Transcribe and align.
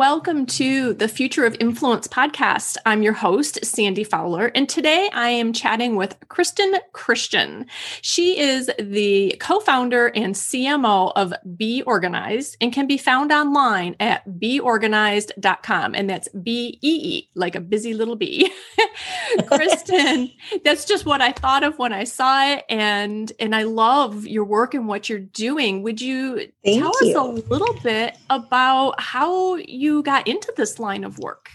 Welcome 0.00 0.46
to 0.46 0.94
the 0.94 1.08
Future 1.08 1.44
of 1.44 1.54
Influence 1.60 2.08
podcast. 2.08 2.78
I'm 2.86 3.02
your 3.02 3.12
host, 3.12 3.62
Sandy 3.62 4.02
Fowler, 4.02 4.46
and 4.54 4.66
today 4.66 5.10
I 5.12 5.28
am 5.28 5.52
chatting 5.52 5.94
with 5.94 6.16
Kristen 6.30 6.76
Christian. 6.94 7.66
She 8.00 8.38
is 8.40 8.70
the 8.78 9.36
co 9.40 9.60
founder 9.60 10.06
and 10.06 10.34
CMO 10.34 11.12
of 11.16 11.34
Bee 11.54 11.82
Organized 11.82 12.56
and 12.62 12.72
can 12.72 12.86
be 12.86 12.96
found 12.96 13.30
online 13.30 13.94
at 14.00 14.40
beeorganized.com. 14.40 15.94
And 15.94 16.08
that's 16.08 16.30
B 16.30 16.78
E 16.80 17.00
E, 17.02 17.28
like 17.34 17.54
a 17.54 17.60
busy 17.60 17.92
little 17.92 18.16
bee. 18.16 18.50
Kristen, 19.48 20.32
that's 20.64 20.86
just 20.86 21.04
what 21.04 21.20
I 21.20 21.32
thought 21.32 21.62
of 21.62 21.78
when 21.78 21.92
I 21.92 22.04
saw 22.04 22.52
it. 22.52 22.64
And, 22.70 23.30
and 23.38 23.54
I 23.54 23.64
love 23.64 24.26
your 24.26 24.44
work 24.44 24.72
and 24.72 24.88
what 24.88 25.10
you're 25.10 25.18
doing. 25.18 25.82
Would 25.82 26.00
you 26.00 26.48
Thank 26.64 26.80
tell 26.82 26.94
you. 27.02 27.10
us 27.10 27.16
a 27.16 27.50
little 27.50 27.74
bit 27.82 28.16
about 28.30 28.98
how 28.98 29.56
you 29.56 29.89
got 30.02 30.26
into 30.26 30.52
this 30.56 30.78
line 30.78 31.04
of 31.04 31.18
work. 31.18 31.50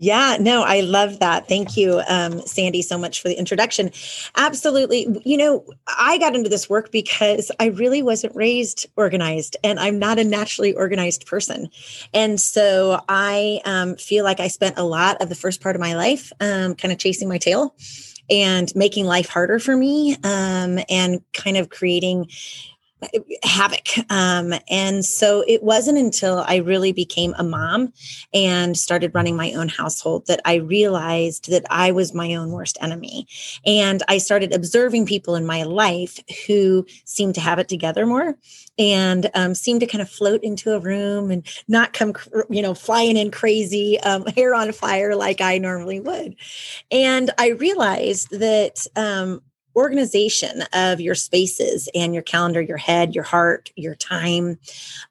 Yeah, 0.00 0.36
no, 0.38 0.62
I 0.62 0.80
love 0.80 1.18
that. 1.18 1.48
Thank 1.48 1.76
you, 1.76 2.00
um, 2.08 2.40
Sandy, 2.42 2.82
so 2.82 2.96
much 2.96 3.20
for 3.20 3.26
the 3.26 3.36
introduction. 3.36 3.90
Absolutely. 4.36 5.08
You 5.24 5.36
know, 5.36 5.64
I 5.88 6.18
got 6.18 6.36
into 6.36 6.48
this 6.48 6.70
work 6.70 6.92
because 6.92 7.50
I 7.58 7.66
really 7.66 8.00
wasn't 8.00 8.36
raised 8.36 8.86
organized 8.94 9.56
and 9.64 9.80
I'm 9.80 9.98
not 9.98 10.20
a 10.20 10.24
naturally 10.24 10.72
organized 10.72 11.26
person. 11.26 11.68
And 12.14 12.40
so 12.40 13.02
I 13.08 13.60
um, 13.64 13.96
feel 13.96 14.22
like 14.22 14.38
I 14.38 14.46
spent 14.46 14.78
a 14.78 14.84
lot 14.84 15.20
of 15.20 15.30
the 15.30 15.34
first 15.34 15.60
part 15.60 15.74
of 15.74 15.80
my 15.80 15.96
life 15.96 16.32
um, 16.40 16.76
kind 16.76 16.92
of 16.92 16.98
chasing 16.98 17.28
my 17.28 17.38
tail 17.38 17.74
and 18.30 18.72
making 18.76 19.04
life 19.04 19.28
harder 19.28 19.58
for 19.58 19.76
me 19.76 20.16
um, 20.22 20.78
and 20.88 21.22
kind 21.32 21.56
of 21.56 21.70
creating 21.70 22.28
havoc. 23.42 23.88
Um, 24.10 24.54
and 24.68 25.04
so 25.04 25.44
it 25.46 25.62
wasn't 25.62 25.98
until 25.98 26.44
I 26.46 26.56
really 26.56 26.92
became 26.92 27.34
a 27.38 27.44
mom 27.44 27.92
and 28.34 28.76
started 28.76 29.14
running 29.14 29.36
my 29.36 29.52
own 29.52 29.68
household 29.68 30.26
that 30.26 30.40
I 30.44 30.56
realized 30.56 31.50
that 31.50 31.64
I 31.70 31.92
was 31.92 32.14
my 32.14 32.34
own 32.34 32.50
worst 32.50 32.76
enemy. 32.80 33.26
And 33.64 34.02
I 34.08 34.18
started 34.18 34.52
observing 34.52 35.06
people 35.06 35.36
in 35.36 35.46
my 35.46 35.62
life 35.62 36.18
who 36.46 36.86
seemed 37.04 37.34
to 37.36 37.40
have 37.40 37.58
it 37.58 37.68
together 37.68 38.04
more 38.06 38.36
and 38.78 39.30
um, 39.34 39.54
seemed 39.54 39.80
to 39.80 39.86
kind 39.86 40.02
of 40.02 40.10
float 40.10 40.42
into 40.42 40.72
a 40.72 40.80
room 40.80 41.30
and 41.30 41.46
not 41.66 41.92
come, 41.92 42.14
you 42.50 42.62
know, 42.62 42.74
flying 42.74 43.16
in 43.16 43.30
crazy, 43.30 43.98
um, 44.00 44.26
hair 44.26 44.54
on 44.54 44.72
fire 44.72 45.14
like 45.14 45.40
I 45.40 45.58
normally 45.58 46.00
would. 46.00 46.36
And 46.90 47.30
I 47.38 47.48
realized 47.48 48.30
that 48.30 48.86
um, 48.96 49.42
organization 49.78 50.64
of 50.72 51.00
your 51.00 51.14
spaces 51.14 51.88
and 51.94 52.12
your 52.12 52.22
calendar, 52.22 52.60
your 52.60 52.76
head, 52.76 53.14
your 53.14 53.24
heart, 53.24 53.70
your 53.76 53.94
time 53.94 54.58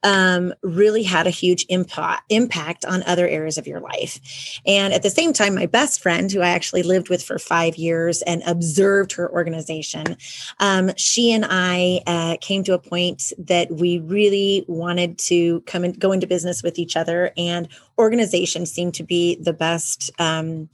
um, 0.03 0.53
really 0.61 1.03
had 1.03 1.25
a 1.25 1.31
huge 1.31 1.65
impact 1.69 2.23
impact 2.29 2.83
on 2.85 3.01
other 3.03 3.27
areas 3.27 3.57
of 3.57 3.65
your 3.65 3.79
life. 3.79 4.19
And 4.65 4.93
at 4.93 5.03
the 5.03 5.09
same 5.09 5.31
time, 5.31 5.55
my 5.55 5.65
best 5.65 6.01
friend, 6.01 6.31
who 6.31 6.41
I 6.41 6.49
actually 6.49 6.83
lived 6.83 7.09
with 7.09 7.23
for 7.23 7.39
five 7.39 7.77
years 7.77 8.21
and 8.23 8.43
observed 8.45 9.13
her 9.13 9.31
organization, 9.31 10.17
um, 10.59 10.91
she 10.97 11.31
and 11.31 11.45
I 11.49 12.01
uh, 12.05 12.37
came 12.41 12.63
to 12.65 12.73
a 12.73 12.79
point 12.79 13.31
that 13.37 13.71
we 13.71 13.99
really 13.99 14.65
wanted 14.67 15.17
to 15.19 15.61
come 15.61 15.85
and 15.85 15.97
go 15.97 16.11
into 16.11 16.27
business 16.27 16.61
with 16.61 16.77
each 16.77 16.97
other, 16.97 17.31
and 17.37 17.69
organization 17.97 18.65
seemed 18.65 18.95
to 18.95 19.03
be 19.03 19.35
the 19.35 19.53
best. 19.53 20.11
Um, 20.19 20.69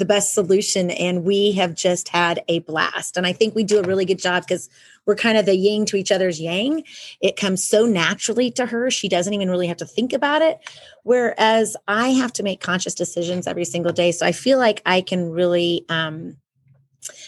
the 0.00 0.04
best 0.04 0.34
solution 0.34 0.90
and 0.90 1.24
we 1.24 1.52
have 1.52 1.76
just 1.76 2.08
had 2.08 2.42
a 2.48 2.58
blast. 2.60 3.16
And 3.16 3.26
i 3.26 3.32
think 3.32 3.54
we 3.54 3.62
do 3.62 3.78
a 3.78 3.82
really 3.82 4.04
good 4.04 4.18
job 4.18 4.42
because 4.42 4.68
we're 5.06 5.14
kind 5.14 5.38
of 5.38 5.46
the 5.46 5.54
yin 5.54 5.86
to 5.86 5.96
each 5.96 6.10
other's 6.10 6.40
yang. 6.40 6.82
It 7.20 7.36
comes 7.36 7.62
so 7.62 7.86
naturally 7.86 8.50
to 8.52 8.66
her 8.66 8.90
she 8.90 9.08
doesn't 9.08 9.32
even 9.32 9.50
really 9.50 9.68
have 9.68 9.76
to 9.76 9.86
think 9.86 10.12
about 10.12 10.42
it. 10.42 10.58
Whereas 11.04 11.76
i 11.86 12.08
have 12.08 12.32
to 12.34 12.42
make 12.42 12.60
conscious 12.60 12.94
decisions 12.94 13.46
every 13.46 13.64
single 13.64 13.92
day 13.92 14.10
so 14.10 14.26
i 14.26 14.32
feel 14.32 14.58
like 14.58 14.82
i 14.86 15.00
can 15.00 15.30
really 15.30 15.84
um, 15.88 16.36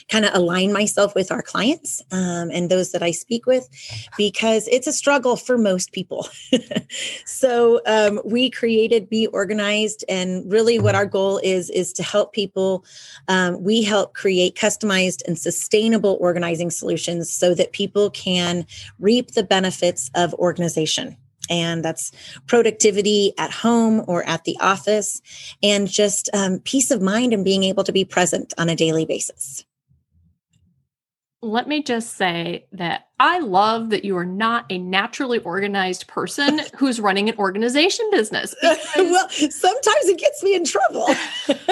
kind 0.09 0.25
of 0.25 0.35
align 0.35 0.73
myself 0.73 1.15
with 1.15 1.31
our 1.31 1.43
clients 1.43 2.03
um, 2.13 2.51
and 2.51 2.71
those 2.71 2.93
that 2.93 3.03
I 3.03 3.11
speak 3.11 3.47
with 3.47 3.69
because 4.17 4.69
it's 4.69 4.87
a 4.87 4.93
struggle 4.93 5.37
for 5.37 5.59
most 5.59 5.93
people. 5.93 6.29
so 7.27 7.81
um, 7.87 8.21
we 8.25 8.51
created 8.51 9.09
Bee 9.09 9.27
Organized, 9.29 10.05
and 10.09 10.51
really 10.51 10.79
what 10.79 10.95
our 10.95 11.07
goal 11.07 11.39
is 11.39 11.71
is 11.71 11.93
to 11.95 12.03
help 12.03 12.33
people. 12.33 12.85
Um, 13.29 13.63
we 13.63 13.83
help 13.83 14.15
create 14.15 14.55
customized 14.55 15.23
and 15.27 15.39
sustainable 15.39 16.19
organizing 16.21 16.71
solutions 16.71 17.33
so 17.33 17.55
that 17.55 17.73
people 17.73 18.11
can 18.11 18.67
reap 18.99 19.33
the 19.33 19.43
benefits 19.43 20.11
of 20.15 20.35
organization 20.35 21.17
and 21.51 21.85
that's 21.85 22.13
productivity 22.47 23.33
at 23.39 23.51
home 23.51 24.05
or 24.07 24.23
at 24.25 24.45
the 24.45 24.57
office 24.61 25.21
and 25.63 25.89
just 25.89 26.31
um, 26.33 26.61
peace 26.61 26.91
of 26.91 27.03
mind 27.03 27.33
and 27.33 27.45
being 27.45 27.65
able 27.65 27.85
to 27.85 27.93
be 27.93 28.05
present 28.05 28.55
on 28.59 28.69
a 28.69 28.77
daily 28.77 29.05
basis 29.05 29.65
let 31.43 31.67
me 31.67 31.83
just 31.83 32.17
say 32.17 32.67
that 32.71 33.09
I 33.19 33.41
love 33.41 33.91
that 33.91 34.05
you 34.05 34.17
are 34.17 34.25
not 34.25 34.65
a 34.71 34.79
naturally 34.79 35.41
organized 35.41 36.07
person 36.07 36.61
who's 36.77 37.01
running 37.01 37.29
an 37.29 37.37
organization 37.37 38.09
business. 38.13 38.55
well, 38.63 39.29
sometimes 39.29 40.09
it 40.09 40.19
gets 40.19 40.43
me 40.43 40.55
in 40.55 40.65
trouble. 40.65 41.09
but 41.47 41.71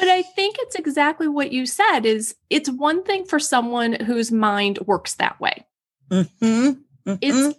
I 0.00 0.22
think 0.34 0.56
it's 0.58 0.74
exactly 0.74 1.28
what 1.28 1.52
you 1.52 1.64
said 1.64 2.00
is 2.00 2.34
it's 2.50 2.68
one 2.68 3.04
thing 3.04 3.24
for 3.24 3.38
someone 3.38 3.92
whose 3.92 4.32
mind 4.32 4.80
works 4.86 5.14
that 5.14 5.40
way. 5.40 5.64
Mm-hmm. 6.10 6.72
Mm-hmm. 7.18 7.48
It's 7.48 7.58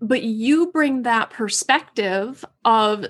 but 0.00 0.22
you 0.22 0.70
bring 0.70 1.02
that 1.02 1.30
perspective 1.30 2.44
of 2.64 3.06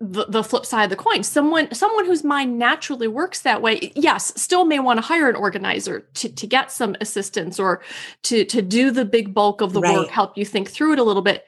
the, 0.00 0.26
the 0.28 0.44
flip 0.44 0.64
side 0.64 0.84
of 0.84 0.90
the 0.90 0.96
coin 0.96 1.22
someone 1.24 1.72
someone 1.74 2.06
whose 2.06 2.22
mind 2.22 2.56
naturally 2.58 3.08
works 3.08 3.40
that 3.40 3.62
way 3.62 3.92
yes 3.96 4.32
still 4.40 4.64
may 4.64 4.78
want 4.78 4.98
to 4.98 5.00
hire 5.00 5.28
an 5.28 5.34
organizer 5.34 6.00
to, 6.14 6.28
to 6.28 6.46
get 6.46 6.70
some 6.70 6.94
assistance 7.00 7.58
or 7.58 7.82
to 8.22 8.44
to 8.44 8.62
do 8.62 8.92
the 8.92 9.04
big 9.04 9.34
bulk 9.34 9.60
of 9.60 9.72
the 9.72 9.80
Right. 9.80 9.96
work 9.96 10.08
help 10.08 10.38
you 10.38 10.44
think 10.44 10.70
through 10.70 10.92
it 10.92 10.98
a 11.00 11.02
little 11.02 11.22
bit 11.22 11.44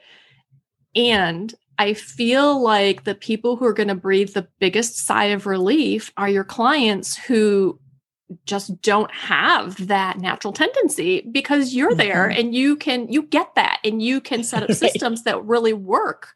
and 0.97 1.55
i 1.79 1.93
feel 1.93 2.61
like 2.61 3.05
the 3.05 3.15
people 3.15 3.55
who 3.55 3.65
are 3.65 3.73
going 3.73 3.87
to 3.87 3.95
breathe 3.95 4.33
the 4.33 4.47
biggest 4.59 4.97
sigh 4.97 5.25
of 5.25 5.45
relief 5.45 6.11
are 6.17 6.27
your 6.29 6.43
clients 6.43 7.15
who 7.15 7.79
just 8.45 8.81
don't 8.81 9.11
have 9.13 9.87
that 9.87 10.19
natural 10.19 10.53
tendency 10.53 11.21
because 11.31 11.73
you're 11.73 11.93
there 11.95 12.29
Mhm. 12.29 12.39
and 12.39 12.55
you 12.55 12.75
can 12.75 13.11
you 13.11 13.23
get 13.23 13.53
that 13.55 13.79
and 13.83 14.01
you 14.01 14.21
can 14.21 14.43
set 14.43 14.63
up 14.63 14.69
Right. 14.69 14.77
systems 14.77 15.23
that 15.23 15.43
really 15.45 15.73
work 15.73 16.33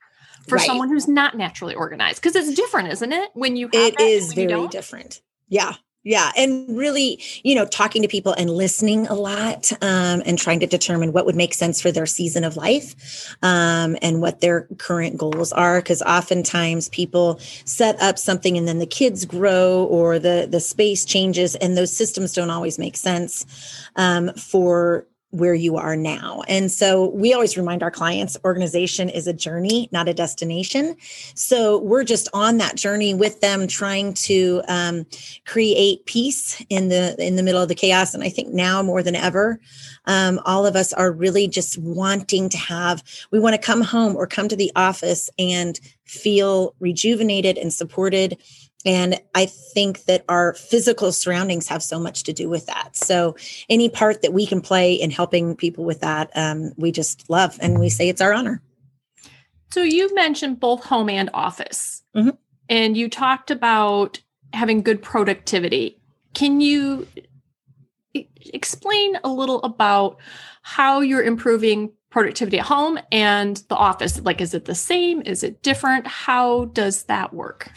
for 0.48 0.58
Right. 0.58 0.66
someone 0.66 0.90
who's 0.90 1.08
not 1.08 1.36
naturally 1.38 1.74
organized 1.76 2.22
because 2.22 2.36
it's 2.36 2.54
different 2.56 2.92
isn't 2.92 3.14
it 3.14 3.30
when 3.34 3.56
you 3.56 3.70
have 3.74 3.94
It 3.94 4.00
is 4.02 4.34
very 4.34 4.68
different. 4.68 5.22
Yeah. 5.50 5.76
Yeah. 6.06 6.32
And 6.38 6.78
really, 6.78 7.20
you 7.44 7.56
know, 7.56 7.66
talking 7.66 8.04
to 8.04 8.08
people 8.08 8.34
and 8.34 8.48
listening 8.48 9.08
a 9.08 9.16
lot 9.16 9.72
um, 9.82 10.22
and 10.28 10.38
trying 10.38 10.60
to 10.60 10.68
determine 10.68 11.12
what 11.14 11.26
would 11.26 11.36
make 11.36 11.56
sense 11.56 11.82
for 11.82 11.92
their 11.92 12.06
season 12.06 12.44
of 12.44 12.56
life 12.56 13.36
um, 13.42 13.98
and 14.04 14.22
what 14.22 14.40
their 14.40 14.68
current 14.78 15.18
goals 15.18 15.52
are. 15.52 15.80
Because 15.80 16.04
oftentimes 16.04 16.90
people 16.90 17.40
set 17.66 18.00
up 18.00 18.20
something 18.20 18.56
and 18.56 18.68
then 18.68 18.78
the 18.78 18.86
kids 18.86 19.26
grow 19.26 19.86
or 19.86 20.20
the, 20.20 20.48
the 20.50 20.60
space 20.60 21.06
changes 21.06 21.56
and 21.56 21.76
those 21.76 21.92
systems 21.92 22.34
don't 22.34 22.52
always 22.52 22.78
make 22.78 22.98
sense 22.98 23.44
um, 23.96 24.32
for 24.36 25.08
where 25.36 25.54
you 25.54 25.78
are 25.78 25.96
now. 25.96 26.42
And 26.48 26.72
so 26.72 27.10
we 27.10 27.34
always 27.34 27.58
remind 27.58 27.84
our 27.84 27.92
clients 27.92 28.38
organization 28.46 29.10
is 29.10 29.28
a 29.28 29.34
journey, 29.34 29.90
not 29.92 30.08
a 30.08 30.14
destination. 30.14 30.96
So 31.36 31.80
we're 31.80 32.04
just 32.04 32.30
on 32.34 32.58
that 32.58 32.76
journey 32.76 33.14
with 33.14 33.42
them, 33.42 33.68
trying 33.68 34.14
to 34.16 34.62
um, 34.68 35.06
create 35.46 36.06
peace 36.06 36.64
in 36.70 36.90
the 36.90 37.16
in 37.20 37.36
the 37.36 37.44
middle 37.44 37.62
of 37.62 37.68
the 37.68 37.76
chaos. 37.76 38.14
And 38.14 38.24
I 38.24 38.30
think 38.30 38.54
now 38.54 38.82
more 38.82 39.04
than 39.04 39.16
ever, 39.16 39.60
um, 40.06 40.40
all 40.46 40.66
of 40.66 40.76
us 40.76 40.94
are 40.94 41.12
really 41.12 41.48
just 41.48 41.78
wanting 41.78 42.50
to 42.50 42.58
have. 42.58 43.04
We 43.32 43.40
want 43.40 43.56
to 43.56 43.62
come 43.62 43.82
home 43.82 44.16
or 44.16 44.28
come 44.28 44.48
to 44.48 44.56
the 44.56 44.72
office 44.76 45.30
and 45.38 45.80
feel 46.06 46.74
rejuvenated 46.80 47.58
and 47.58 47.74
supported. 47.74 48.38
And 48.86 49.20
I 49.34 49.48
think 49.48 50.06
that 50.06 50.24
our 50.30 50.54
physical 50.54 51.12
surroundings 51.12 51.68
have 51.68 51.82
so 51.82 52.00
much 52.00 52.24
to 52.24 52.34
do 52.34 52.50
with 52.50 52.68
that. 52.68 52.96
So, 52.96 53.36
any 53.68 53.90
part 53.90 54.22
that 54.22 54.34
we 54.34 54.46
can 54.46 54.62
play 54.62 54.94
in 54.94 55.10
helping 55.10 55.56
people 55.56 55.84
with 55.86 56.02
that, 56.02 56.30
um, 56.36 56.72
we 56.78 56.92
just 56.92 57.30
love 57.30 57.58
and 57.62 57.80
we 57.80 57.90
say 57.90 58.10
it's 58.10 58.22
our 58.22 58.34
honor. 58.34 58.62
So 59.72 59.82
you 59.82 60.14
mentioned 60.16 60.62
both 60.62 60.86
home 60.86 61.10
and 61.10 61.30
office. 61.34 62.04
Mhm. 62.16 62.38
And 62.70 62.96
you 62.96 63.10
talked 63.10 63.52
about 63.52 64.22
having 64.54 64.82
good 64.82 65.02
productivity. 65.02 66.00
Can 66.34 66.62
you 66.62 67.08
explain 68.14 69.18
a 69.24 69.30
little 69.30 69.62
about 69.64 70.18
how 70.62 71.02
you're 71.02 71.24
improving 71.24 71.92
productivity 72.10 72.60
at 72.60 72.66
home 72.66 72.98
and 73.12 73.58
the 73.68 73.76
office? 73.76 74.22
Like, 74.22 74.40
is 74.40 74.54
it 74.54 74.64
the 74.64 74.76
same? 74.76 75.22
Is 75.24 75.44
it 75.44 75.62
different? 75.62 76.08
How 76.08 76.66
does 76.66 77.04
that 77.04 77.34
work? 77.34 77.70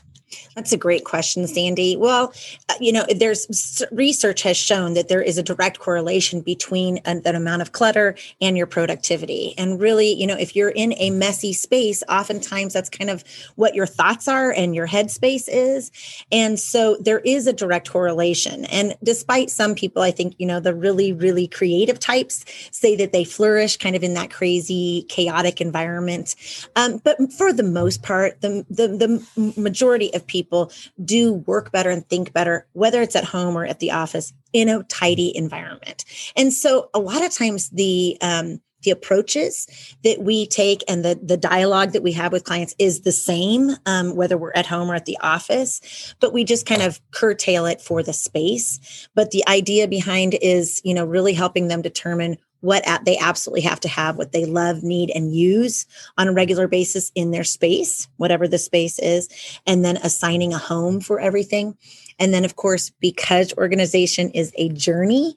That's 0.54 0.72
a 0.72 0.76
great 0.76 1.04
question, 1.04 1.46
Sandy. 1.46 1.96
Well, 1.96 2.32
uh, 2.68 2.74
you 2.80 2.92
know, 2.92 3.04
there's 3.14 3.82
research 3.92 4.42
has 4.42 4.56
shown 4.56 4.94
that 4.94 5.08
there 5.08 5.22
is 5.22 5.38
a 5.38 5.42
direct 5.42 5.78
correlation 5.78 6.40
between 6.40 6.98
an, 6.98 7.22
an 7.24 7.34
amount 7.34 7.62
of 7.62 7.72
clutter 7.72 8.16
and 8.40 8.56
your 8.56 8.66
productivity. 8.66 9.54
And 9.56 9.80
really, 9.80 10.12
you 10.12 10.26
know, 10.26 10.36
if 10.36 10.54
you're 10.56 10.70
in 10.70 10.94
a 10.98 11.10
messy 11.10 11.52
space, 11.52 12.02
oftentimes 12.08 12.72
that's 12.72 12.88
kind 12.88 13.10
of 13.10 13.24
what 13.56 13.74
your 13.74 13.86
thoughts 13.86 14.28
are 14.28 14.52
and 14.52 14.74
your 14.74 14.86
headspace 14.86 15.44
is. 15.48 15.90
And 16.32 16.58
so 16.58 16.96
there 17.00 17.20
is 17.20 17.46
a 17.46 17.52
direct 17.52 17.90
correlation. 17.90 18.64
And 18.66 18.96
despite 19.02 19.50
some 19.50 19.74
people, 19.74 20.02
I 20.02 20.10
think, 20.10 20.34
you 20.38 20.46
know, 20.46 20.60
the 20.60 20.74
really, 20.74 21.12
really 21.12 21.46
creative 21.46 21.98
types 21.98 22.44
say 22.70 22.96
that 22.96 23.12
they 23.12 23.24
flourish 23.24 23.76
kind 23.76 23.96
of 23.96 24.02
in 24.02 24.14
that 24.14 24.30
crazy, 24.30 25.06
chaotic 25.08 25.60
environment. 25.60 26.34
Um, 26.76 26.98
but 26.98 27.16
for 27.32 27.52
the 27.52 27.62
most 27.62 28.02
part, 28.02 28.40
the, 28.40 28.64
the, 28.68 28.88
the 28.88 29.52
majority 29.56 30.10
of 30.18 30.26
people 30.26 30.70
do 31.04 31.32
work 31.32 31.72
better 31.72 31.90
and 31.90 32.06
think 32.08 32.32
better, 32.32 32.66
whether 32.72 33.00
it's 33.00 33.16
at 33.16 33.24
home 33.24 33.56
or 33.56 33.64
at 33.64 33.80
the 33.80 33.90
office 33.90 34.32
in 34.52 34.68
a 34.68 34.82
tidy 34.84 35.34
environment. 35.36 36.04
And 36.36 36.52
so 36.52 36.90
a 36.92 36.98
lot 36.98 37.24
of 37.24 37.32
times 37.32 37.70
the, 37.70 38.18
um, 38.20 38.60
the 38.82 38.90
approaches 38.90 39.66
that 40.04 40.20
we 40.20 40.46
take 40.46 40.84
and 40.88 41.04
the, 41.04 41.18
the 41.22 41.36
dialogue 41.36 41.92
that 41.92 42.02
we 42.02 42.12
have 42.12 42.32
with 42.32 42.44
clients 42.44 42.74
is 42.78 43.00
the 43.00 43.12
same 43.12 43.70
um, 43.86 44.14
whether 44.14 44.38
we're 44.38 44.52
at 44.54 44.66
home 44.66 44.90
or 44.90 44.94
at 44.94 45.06
the 45.06 45.18
office 45.20 46.14
but 46.20 46.32
we 46.32 46.44
just 46.44 46.66
kind 46.66 46.82
of 46.82 47.00
curtail 47.10 47.66
it 47.66 47.80
for 47.80 48.02
the 48.02 48.12
space 48.12 49.08
but 49.14 49.30
the 49.30 49.46
idea 49.48 49.88
behind 49.88 50.34
is 50.40 50.80
you 50.84 50.94
know 50.94 51.04
really 51.04 51.32
helping 51.32 51.68
them 51.68 51.82
determine 51.82 52.36
what 52.60 52.84
they 53.04 53.16
absolutely 53.18 53.62
have 53.62 53.80
to 53.80 53.88
have, 53.88 54.16
what 54.16 54.32
they 54.32 54.44
love, 54.44 54.82
need, 54.82 55.10
and 55.14 55.34
use 55.34 55.86
on 56.16 56.28
a 56.28 56.32
regular 56.32 56.66
basis 56.66 57.12
in 57.14 57.30
their 57.30 57.44
space, 57.44 58.08
whatever 58.16 58.48
the 58.48 58.58
space 58.58 58.98
is, 58.98 59.28
and 59.66 59.84
then 59.84 59.96
assigning 59.98 60.52
a 60.52 60.58
home 60.58 61.00
for 61.00 61.20
everything. 61.20 61.76
And 62.18 62.34
then, 62.34 62.44
of 62.44 62.56
course, 62.56 62.90
because 63.00 63.52
organization 63.56 64.30
is 64.30 64.52
a 64.56 64.70
journey, 64.70 65.36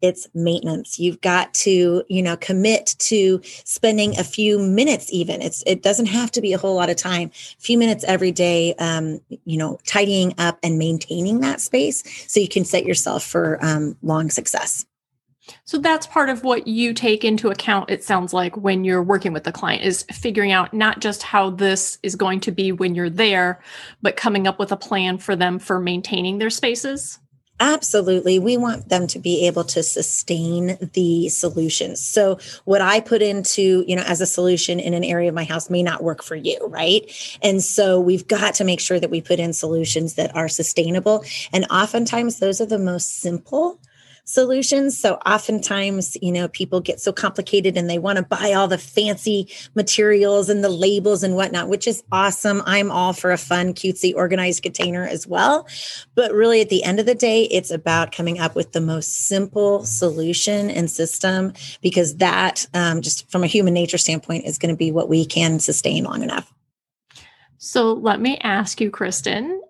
it's 0.00 0.28
maintenance. 0.32 0.98
You've 0.98 1.20
got 1.20 1.52
to 1.54 2.04
you 2.08 2.22
know 2.22 2.36
commit 2.36 2.94
to 3.00 3.40
spending 3.64 4.16
a 4.18 4.24
few 4.24 4.58
minutes 4.58 5.12
even. 5.12 5.42
It's 5.42 5.62
it 5.66 5.82
doesn't 5.82 6.06
have 6.06 6.30
to 6.32 6.40
be 6.40 6.52
a 6.52 6.58
whole 6.58 6.76
lot 6.76 6.90
of 6.90 6.96
time. 6.96 7.30
A 7.58 7.60
few 7.60 7.78
minutes 7.78 8.04
every 8.04 8.30
day 8.30 8.74
um, 8.74 9.20
you 9.44 9.56
know 9.56 9.78
tidying 9.86 10.34
up 10.38 10.58
and 10.62 10.78
maintaining 10.78 11.40
that 11.40 11.60
space 11.60 12.02
so 12.30 12.38
you 12.38 12.48
can 12.48 12.64
set 12.64 12.84
yourself 12.84 13.24
for 13.24 13.58
um, 13.60 13.96
long 14.02 14.30
success 14.30 14.86
so 15.64 15.78
that's 15.78 16.06
part 16.06 16.28
of 16.28 16.44
what 16.44 16.66
you 16.66 16.92
take 16.92 17.24
into 17.24 17.50
account, 17.50 17.90
it 17.90 18.04
sounds 18.04 18.32
like, 18.32 18.56
when 18.56 18.84
you're 18.84 19.02
working 19.02 19.32
with 19.32 19.44
the 19.44 19.52
client 19.52 19.82
is 19.82 20.04
figuring 20.12 20.52
out 20.52 20.74
not 20.74 21.00
just 21.00 21.22
how 21.22 21.50
this 21.50 21.98
is 22.02 22.16
going 22.16 22.40
to 22.40 22.52
be 22.52 22.72
when 22.72 22.94
you're 22.94 23.10
there, 23.10 23.60
but 24.02 24.16
coming 24.16 24.46
up 24.46 24.58
with 24.58 24.72
a 24.72 24.76
plan 24.76 25.18
for 25.18 25.36
them 25.36 25.58
for 25.58 25.80
maintaining 25.80 26.38
their 26.38 26.50
spaces. 26.50 27.18
Absolutely. 27.60 28.38
We 28.38 28.56
want 28.56 28.88
them 28.88 29.08
to 29.08 29.18
be 29.18 29.44
able 29.48 29.64
to 29.64 29.82
sustain 29.82 30.78
the 30.92 31.28
solutions. 31.28 32.00
So 32.00 32.38
what 32.66 32.80
I 32.80 33.00
put 33.00 33.20
into, 33.20 33.84
you 33.88 33.96
know, 33.96 34.04
as 34.06 34.20
a 34.20 34.26
solution 34.26 34.78
in 34.78 34.94
an 34.94 35.02
area 35.02 35.28
of 35.28 35.34
my 35.34 35.42
house 35.42 35.68
may 35.68 35.82
not 35.82 36.04
work 36.04 36.22
for 36.22 36.36
you, 36.36 36.56
right? 36.68 37.10
And 37.42 37.60
so 37.60 37.98
we've 37.98 38.28
got 38.28 38.54
to 38.54 38.64
make 38.64 38.78
sure 38.78 39.00
that 39.00 39.10
we 39.10 39.20
put 39.20 39.40
in 39.40 39.52
solutions 39.52 40.14
that 40.14 40.36
are 40.36 40.48
sustainable. 40.48 41.24
And 41.52 41.66
oftentimes 41.68 42.38
those 42.38 42.60
are 42.60 42.66
the 42.66 42.78
most 42.78 43.18
simple 43.20 43.80
solutions. 44.28 44.98
So 44.98 45.14
oftentimes, 45.24 46.16
you 46.20 46.30
know, 46.30 46.48
people 46.48 46.80
get 46.80 47.00
so 47.00 47.12
complicated 47.12 47.78
and 47.78 47.88
they 47.88 47.98
want 47.98 48.18
to 48.18 48.22
buy 48.22 48.52
all 48.52 48.68
the 48.68 48.76
fancy 48.76 49.48
materials 49.74 50.50
and 50.50 50.62
the 50.62 50.68
labels 50.68 51.22
and 51.22 51.34
whatnot, 51.34 51.68
which 51.68 51.86
is 51.86 52.02
awesome. 52.12 52.62
I'm 52.66 52.90
all 52.90 53.14
for 53.14 53.32
a 53.32 53.38
fun, 53.38 53.72
cutesy, 53.72 54.14
organized 54.14 54.62
container 54.62 55.06
as 55.06 55.26
well. 55.26 55.66
But 56.14 56.32
really, 56.32 56.60
at 56.60 56.68
the 56.68 56.84
end 56.84 57.00
of 57.00 57.06
the 57.06 57.14
day, 57.14 57.44
it's 57.44 57.70
about 57.70 58.12
coming 58.12 58.38
up 58.38 58.54
with 58.54 58.72
the 58.72 58.82
most 58.82 59.26
simple 59.28 59.84
solution 59.86 60.68
and 60.70 60.90
system 60.90 61.54
because 61.80 62.16
that, 62.16 62.66
um, 62.74 63.00
just 63.00 63.30
from 63.30 63.42
a 63.42 63.46
human 63.46 63.72
nature 63.72 63.98
standpoint, 63.98 64.44
is 64.44 64.58
going 64.58 64.74
to 64.74 64.78
be 64.78 64.92
what 64.92 65.08
we 65.08 65.24
can 65.24 65.58
sustain 65.58 66.04
long 66.04 66.22
enough. 66.22 66.52
So 67.56 67.94
let 67.94 68.20
me 68.20 68.36
ask 68.38 68.78
you, 68.80 68.90
Kristen, 68.90 69.62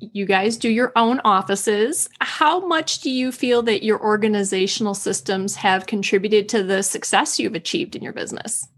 you 0.00 0.26
guys 0.26 0.56
do 0.56 0.68
your 0.68 0.92
own 0.96 1.20
offices. 1.24 2.08
How 2.20 2.66
much 2.66 3.00
do 3.00 3.10
you 3.10 3.32
feel 3.32 3.62
that 3.62 3.82
your 3.82 4.00
organizational 4.00 4.94
systems 4.94 5.56
have 5.56 5.86
contributed 5.86 6.48
to 6.50 6.62
the 6.62 6.82
success 6.82 7.38
you've 7.38 7.54
achieved 7.54 7.96
in 7.96 8.02
your 8.02 8.12
business? 8.12 8.68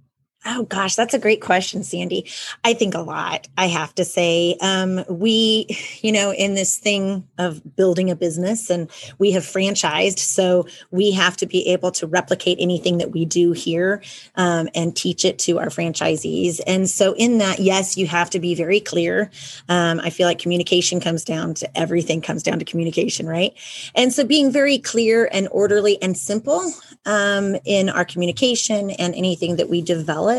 Oh 0.47 0.63
gosh, 0.65 0.95
that's 0.95 1.15
a 1.15 1.19
great 1.19 1.43
question, 1.43 1.83
Sandy. 1.83 2.25
I 2.65 2.73
think 2.73 2.95
a 2.95 3.01
lot. 3.01 3.49
I 3.59 3.67
have 3.67 3.93
to 3.97 4.05
say, 4.05 4.57
um, 4.61 5.05
we, 5.09 5.67
you 6.01 6.13
know, 6.13 6.33
in 6.33 6.55
this 6.55 6.79
thing 6.79 7.27
of 7.39 7.77
building 7.77 8.09
a 8.09 8.17
business, 8.17 8.71
and 8.71 8.89
we 9.19 9.33
have 9.33 9.43
franchised, 9.43 10.21
so 10.21 10.67
we 10.93 11.11
have 11.11 11.37
to 11.39 11.47
be 11.47 11.69
able 11.69 11.91
to 11.93 12.07
replicate 12.07 12.57
anything 12.61 12.99
that 12.99 13.11
we 13.11 13.25
do 13.25 13.51
here 13.53 14.01
um, 14.37 14.69
and 14.77 14.97
teach 14.97 15.25
it 15.25 15.41
to 15.41 15.59
our 15.59 15.67
franchisees. 15.67 16.61
And 16.69 16.89
so, 16.89 17.15
in 17.15 17.39
that, 17.39 17.59
yes, 17.59 17.97
you 17.97 18.07
have 18.07 18.31
to 18.31 18.39
be 18.39 18.55
very 18.55 18.81
clear. 18.81 19.31
Um, 19.69 20.01
I 20.01 20.11
feel 20.11 20.29
like 20.29 20.39
communication 20.39 21.01
comes 21.01 21.25
down 21.25 21.55
to 21.55 21.79
everything 21.79 22.21
comes 22.21 22.45
down 22.45 22.61
to 22.61 22.65
communication, 22.65 23.27
right? 23.27 23.55
And 23.97 24.13
so, 24.13 24.25
being 24.25 24.53
very 24.53 24.79
clear 24.79 25.29
and 25.33 25.49
orderly 25.51 26.01
and 26.01 26.17
simple 26.17 26.73
um, 27.07 27.57
in 27.65 27.89
our 27.89 28.05
communication 28.05 28.91
and 28.93 29.15
anything 29.17 29.57
that 29.57 29.69
we 29.69 29.83
develop 29.83 30.38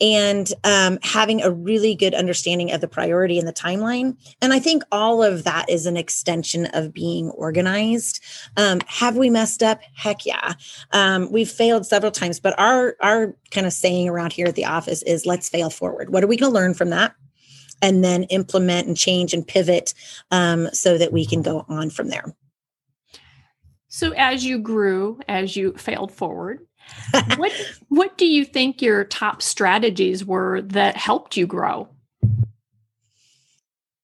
and 0.00 0.52
um, 0.64 0.98
having 1.02 1.42
a 1.42 1.50
really 1.50 1.94
good 1.94 2.14
understanding 2.14 2.72
of 2.72 2.80
the 2.80 2.88
priority 2.88 3.38
and 3.38 3.48
the 3.48 3.52
timeline. 3.52 4.16
And 4.42 4.52
I 4.52 4.58
think 4.58 4.82
all 4.92 5.22
of 5.22 5.44
that 5.44 5.68
is 5.68 5.86
an 5.86 5.96
extension 5.96 6.66
of 6.66 6.92
being 6.92 7.30
organized. 7.30 8.22
Um, 8.56 8.80
have 8.86 9.16
we 9.16 9.30
messed 9.30 9.62
up? 9.62 9.80
Heck 9.94 10.26
yeah. 10.26 10.54
Um, 10.92 11.30
we've 11.30 11.50
failed 11.50 11.86
several 11.86 12.12
times, 12.12 12.40
but 12.40 12.58
our 12.58 12.96
our 13.00 13.34
kind 13.50 13.66
of 13.66 13.72
saying 13.72 14.08
around 14.08 14.32
here 14.32 14.46
at 14.46 14.54
the 14.54 14.64
office 14.64 15.02
is 15.02 15.26
let's 15.26 15.48
fail 15.48 15.70
forward. 15.70 16.10
What 16.10 16.24
are 16.24 16.28
we 16.28 16.36
going 16.36 16.52
to 16.52 16.54
learn 16.54 16.74
from 16.74 16.90
that? 16.90 17.14
And 17.82 18.02
then 18.02 18.24
implement 18.24 18.88
and 18.88 18.96
change 18.96 19.34
and 19.34 19.46
pivot 19.46 19.92
um, 20.30 20.68
so 20.72 20.96
that 20.96 21.12
we 21.12 21.26
can 21.26 21.42
go 21.42 21.66
on 21.68 21.90
from 21.90 22.08
there. 22.08 22.34
So, 23.88 24.12
as 24.12 24.44
you 24.44 24.58
grew, 24.58 25.20
as 25.28 25.56
you 25.56 25.72
failed 25.74 26.12
forward, 26.12 26.60
what 27.36 27.52
what 27.88 28.18
do 28.18 28.26
you 28.26 28.44
think 28.44 28.82
your 28.82 29.04
top 29.04 29.42
strategies 29.42 30.24
were 30.24 30.62
that 30.62 30.96
helped 30.96 31.36
you 31.36 31.46
grow? 31.46 31.88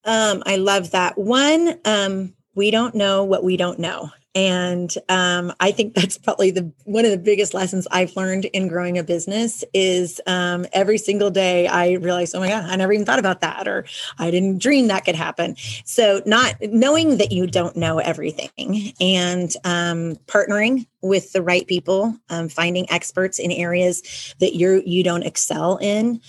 Um, 0.04 0.42
I 0.46 0.56
love 0.56 0.90
that. 0.90 1.16
One, 1.16 1.78
um, 1.84 2.34
we 2.54 2.70
don't 2.70 2.94
know 2.94 3.24
what 3.24 3.44
we 3.44 3.56
don't 3.56 3.78
know 3.78 4.10
and 4.34 4.94
um, 5.08 5.52
i 5.60 5.70
think 5.70 5.94
that's 5.94 6.18
probably 6.18 6.50
the 6.50 6.70
one 6.84 7.04
of 7.04 7.10
the 7.10 7.18
biggest 7.18 7.54
lessons 7.54 7.86
i've 7.90 8.14
learned 8.16 8.44
in 8.46 8.68
growing 8.68 8.98
a 8.98 9.02
business 9.02 9.64
is 9.74 10.20
um, 10.26 10.66
every 10.72 10.98
single 10.98 11.30
day 11.30 11.66
i 11.66 11.92
realize 11.94 12.34
oh 12.34 12.40
my 12.40 12.48
god 12.48 12.64
i 12.64 12.76
never 12.76 12.92
even 12.92 13.04
thought 13.04 13.18
about 13.18 13.40
that 13.40 13.66
or 13.66 13.84
i 14.18 14.30
didn't 14.30 14.58
dream 14.58 14.88
that 14.88 15.04
could 15.04 15.14
happen. 15.14 15.56
So 15.84 16.22
not 16.26 16.54
knowing 16.60 17.16
that 17.18 17.32
you 17.32 17.46
don't 17.46 17.76
know 17.76 17.98
everything 17.98 18.92
and 19.00 19.54
um, 19.64 20.16
partnering 20.26 20.86
with 21.00 21.32
the 21.32 21.42
right 21.42 21.66
people 21.66 22.16
um, 22.28 22.48
finding 22.48 22.90
experts 22.90 23.38
in 23.38 23.50
areas 23.50 24.34
that 24.38 24.54
you're 24.54 24.82
you 24.82 25.02
don't 25.02 25.24
excel 25.24 25.78
in. 25.78 26.20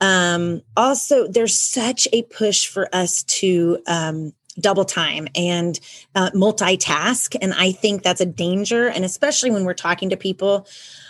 Um, 0.00 0.62
also 0.76 1.26
there's 1.26 1.58
such 1.58 2.06
a 2.12 2.22
push 2.24 2.66
for 2.66 2.88
us 2.94 3.22
to 3.24 3.78
um, 3.86 4.32
double 4.60 4.84
time 4.84 5.28
and 5.34 5.80
uh, 6.14 6.30
multitask. 6.30 7.36
And 7.40 7.54
I 7.54 7.72
think 7.72 8.02
that's 8.02 8.20
a 8.20 8.26
danger. 8.26 8.88
And 8.88 9.04
especially 9.04 9.50
when 9.50 9.64
we're 9.64 9.74
talking 9.74 10.10
to 10.10 10.16
people, 10.16 10.66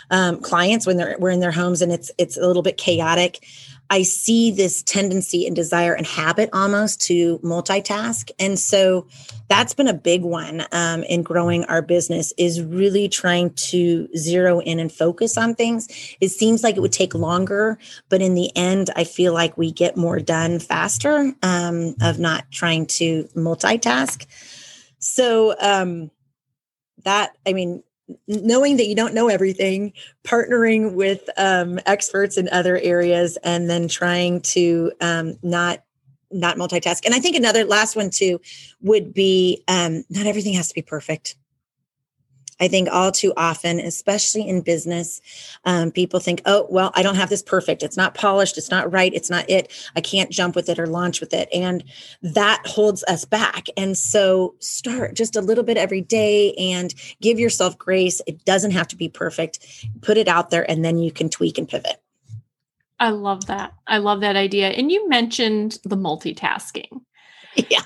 um, 0.09 0.41
clients, 0.41 0.85
when 0.85 0.97
they're 0.97 1.15
we're 1.19 1.29
in 1.29 1.39
their 1.39 1.51
homes 1.51 1.81
and 1.81 1.91
it's 1.91 2.11
it's 2.17 2.37
a 2.37 2.45
little 2.45 2.61
bit 2.61 2.77
chaotic. 2.77 3.45
I 3.91 4.03
see 4.03 4.51
this 4.51 4.81
tendency 4.83 5.45
and 5.45 5.53
desire 5.53 5.93
and 5.93 6.07
habit 6.07 6.49
almost 6.53 7.01
to 7.07 7.39
multitask. 7.39 8.31
And 8.39 8.57
so 8.57 9.05
that's 9.49 9.73
been 9.73 9.89
a 9.89 9.93
big 9.93 10.21
one 10.21 10.65
um, 10.71 11.03
in 11.03 11.23
growing 11.23 11.65
our 11.65 11.81
business 11.81 12.33
is 12.37 12.61
really 12.63 13.09
trying 13.09 13.53
to 13.55 14.07
zero 14.15 14.59
in 14.61 14.79
and 14.79 14.89
focus 14.89 15.37
on 15.37 15.55
things. 15.55 15.89
It 16.21 16.29
seems 16.29 16.63
like 16.63 16.77
it 16.77 16.79
would 16.79 16.93
take 16.93 17.13
longer, 17.13 17.77
but 18.07 18.21
in 18.21 18.33
the 18.33 18.55
end, 18.55 18.89
I 18.95 19.03
feel 19.03 19.33
like 19.33 19.57
we 19.57 19.73
get 19.73 19.97
more 19.97 20.21
done 20.21 20.59
faster 20.59 21.33
um, 21.43 21.93
of 22.01 22.17
not 22.17 22.49
trying 22.49 22.85
to 22.85 23.25
multitask. 23.35 24.25
So 24.99 25.53
um, 25.59 26.11
that, 27.03 27.35
I 27.45 27.51
mean, 27.51 27.83
knowing 28.27 28.77
that 28.77 28.87
you 28.87 28.95
don't 28.95 29.13
know 29.13 29.27
everything, 29.27 29.93
partnering 30.23 30.93
with 30.93 31.29
um, 31.37 31.79
experts 31.85 32.37
in 32.37 32.49
other 32.49 32.77
areas, 32.77 33.37
and 33.43 33.69
then 33.69 33.87
trying 33.87 34.41
to 34.41 34.91
um, 35.01 35.37
not 35.43 35.83
not 36.31 36.57
multitask. 36.57 37.05
And 37.05 37.13
I 37.13 37.19
think 37.19 37.35
another 37.35 37.65
last 37.65 37.95
one 37.95 38.09
too 38.09 38.39
would 38.81 39.13
be 39.13 39.63
um, 39.67 40.03
not 40.09 40.25
everything 40.25 40.53
has 40.53 40.69
to 40.69 40.73
be 40.73 40.81
perfect. 40.81 41.35
I 42.61 42.67
think 42.67 42.87
all 42.91 43.11
too 43.11 43.33
often, 43.35 43.79
especially 43.79 44.47
in 44.47 44.61
business, 44.61 45.19
um, 45.65 45.91
people 45.91 46.19
think, 46.19 46.41
oh, 46.45 46.67
well, 46.69 46.91
I 46.95 47.01
don't 47.01 47.15
have 47.15 47.29
this 47.29 47.41
perfect. 47.41 47.81
It's 47.81 47.97
not 47.97 48.13
polished. 48.13 48.57
It's 48.57 48.69
not 48.69 48.91
right. 48.91 49.13
It's 49.13 49.29
not 49.31 49.49
it. 49.49 49.71
I 49.95 50.01
can't 50.01 50.29
jump 50.29 50.55
with 50.55 50.69
it 50.69 50.77
or 50.77 50.85
launch 50.85 51.19
with 51.19 51.33
it. 51.33 51.49
And 51.51 51.83
that 52.21 52.61
holds 52.65 53.03
us 53.05 53.25
back. 53.25 53.67
And 53.75 53.97
so 53.97 54.53
start 54.59 55.15
just 55.15 55.35
a 55.35 55.41
little 55.41 55.63
bit 55.63 55.77
every 55.77 56.01
day 56.01 56.53
and 56.53 56.93
give 57.19 57.39
yourself 57.39 57.77
grace. 57.77 58.21
It 58.27 58.45
doesn't 58.45 58.71
have 58.71 58.87
to 58.89 58.95
be 58.95 59.09
perfect. 59.09 59.87
Put 60.01 60.17
it 60.17 60.27
out 60.27 60.51
there 60.51 60.69
and 60.69 60.85
then 60.85 60.99
you 60.99 61.11
can 61.11 61.29
tweak 61.29 61.57
and 61.57 61.67
pivot. 61.67 61.99
I 62.99 63.09
love 63.09 63.47
that. 63.47 63.73
I 63.87 63.97
love 63.97 64.21
that 64.21 64.35
idea. 64.35 64.69
And 64.69 64.91
you 64.91 65.09
mentioned 65.09 65.79
the 65.83 65.97
multitasking. 65.97 67.01
Yeah. 67.69 67.79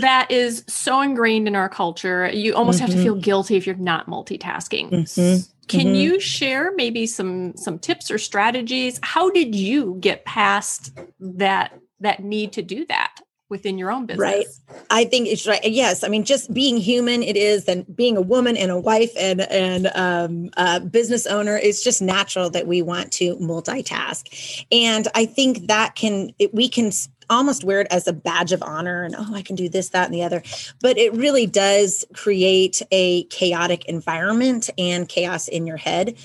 That 0.00 0.30
is 0.30 0.64
so 0.68 1.00
ingrained 1.00 1.48
in 1.48 1.56
our 1.56 1.68
culture. 1.68 2.30
You 2.30 2.54
almost 2.54 2.76
mm-hmm. 2.76 2.82
have 2.82 2.90
to 2.90 2.96
mm-hmm. 2.96 3.04
feel 3.04 3.14
guilty 3.14 3.56
if 3.56 3.66
you're 3.66 3.76
not 3.76 4.06
multitasking. 4.06 4.90
Mm-hmm. 4.90 5.42
Can 5.68 5.80
mm-hmm. 5.80 5.94
you 5.94 6.20
share 6.20 6.72
maybe 6.74 7.06
some 7.06 7.56
some 7.56 7.78
tips 7.78 8.10
or 8.10 8.18
strategies? 8.18 9.00
How 9.02 9.30
did 9.30 9.54
you 9.54 9.96
get 10.00 10.24
past 10.24 10.98
that 11.20 11.78
that 12.00 12.22
need 12.22 12.52
to 12.52 12.62
do 12.62 12.84
that? 12.86 13.20
within 13.52 13.76
your 13.76 13.92
own 13.92 14.06
business. 14.06 14.18
Right. 14.18 14.46
I 14.90 15.04
think 15.04 15.28
it's 15.28 15.46
right. 15.46 15.60
Yes. 15.62 16.02
I 16.02 16.08
mean, 16.08 16.24
just 16.24 16.52
being 16.54 16.78
human, 16.78 17.22
it 17.22 17.36
is, 17.36 17.66
and 17.66 17.84
being 17.94 18.16
a 18.16 18.20
woman 18.22 18.56
and 18.56 18.70
a 18.72 18.80
wife 18.80 19.12
and 19.16 19.42
and 19.42 19.90
um, 19.94 20.50
a 20.56 20.80
business 20.80 21.26
owner, 21.26 21.58
it's 21.58 21.84
just 21.84 22.00
natural 22.00 22.48
that 22.50 22.66
we 22.66 22.80
want 22.80 23.12
to 23.12 23.36
multitask. 23.36 24.64
And 24.72 25.06
I 25.14 25.26
think 25.26 25.68
that 25.68 25.94
can 25.94 26.30
it, 26.38 26.52
we 26.54 26.68
can 26.68 26.90
almost 27.32 27.64
wear 27.64 27.80
it 27.80 27.86
as 27.90 28.06
a 28.06 28.12
badge 28.12 28.52
of 28.52 28.62
honor 28.62 29.02
and 29.02 29.14
oh 29.18 29.34
i 29.34 29.42
can 29.42 29.56
do 29.56 29.68
this 29.68 29.90
that 29.90 30.06
and 30.06 30.14
the 30.14 30.22
other. 30.22 30.42
But 30.80 30.98
it 30.98 31.12
really 31.14 31.46
does 31.46 32.04
create 32.12 32.82
a 32.90 33.24
chaotic 33.24 33.86
environment 33.86 34.70
and 34.78 35.08
chaos 35.08 35.48
in 35.48 35.66
your 35.66 35.76
head. 35.76 36.16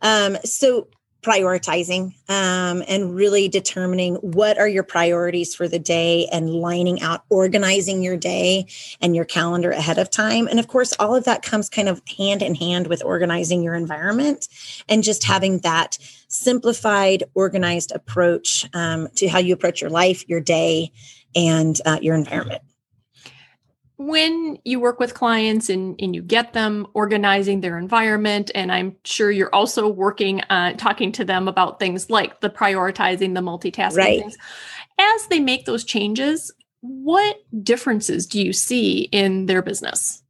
Um, 0.00 0.36
so 0.44 0.88
prioritizing 1.22 2.14
um, 2.28 2.82
and 2.88 3.14
really 3.14 3.48
determining 3.48 4.16
what 4.16 4.58
are 4.58 4.68
your 4.68 4.82
priorities 4.82 5.54
for 5.54 5.68
the 5.68 5.78
day 5.78 6.26
and 6.32 6.50
lining 6.50 7.00
out 7.00 7.24
organizing 7.30 8.02
your 8.02 8.16
day 8.16 8.66
and 9.00 9.14
your 9.14 9.24
calendar 9.24 9.70
ahead 9.70 9.98
of 9.98 10.10
time. 10.10 10.48
And 10.48 10.58
of 10.58 10.66
course 10.66 10.92
all 10.98 11.14
of 11.14 11.24
that 11.24 11.42
comes 11.42 11.68
kind 11.68 11.88
of 11.88 12.02
hand 12.18 12.42
in 12.42 12.54
hand 12.54 12.88
with 12.88 13.04
organizing 13.04 13.62
your 13.62 13.74
environment 13.74 14.48
and 14.88 15.04
just 15.04 15.24
having 15.24 15.60
that 15.60 15.96
simplified 16.28 17.22
organized 17.34 17.92
approach 17.92 18.68
um, 18.74 19.08
to 19.16 19.28
how 19.28 19.38
you 19.38 19.54
approach 19.54 19.80
your 19.80 19.90
life 19.90 20.28
your 20.28 20.40
day 20.40 20.90
and 21.34 21.80
uh, 21.86 21.98
your 22.02 22.14
environment 22.14 22.62
when 24.06 24.58
you 24.64 24.80
work 24.80 24.98
with 24.98 25.14
clients 25.14 25.68
and, 25.68 25.96
and 26.00 26.14
you 26.14 26.22
get 26.22 26.52
them 26.52 26.86
organizing 26.94 27.60
their 27.60 27.78
environment 27.78 28.50
and 28.54 28.72
i'm 28.72 28.96
sure 29.04 29.30
you're 29.30 29.54
also 29.54 29.88
working 29.88 30.40
uh, 30.50 30.72
talking 30.74 31.12
to 31.12 31.24
them 31.24 31.48
about 31.48 31.78
things 31.78 32.10
like 32.10 32.40
the 32.40 32.50
prioritizing 32.50 33.34
the 33.34 33.40
multitasking 33.40 33.96
right. 33.96 34.20
things 34.20 34.36
as 34.98 35.26
they 35.28 35.40
make 35.40 35.64
those 35.64 35.84
changes 35.84 36.52
what 36.80 37.36
differences 37.62 38.26
do 38.26 38.42
you 38.42 38.52
see 38.52 39.02
in 39.12 39.46
their 39.46 39.62
business 39.62 40.22